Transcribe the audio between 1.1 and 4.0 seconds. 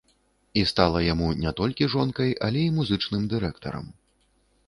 яму не толькі жонкай, але і музычным дырэктарам.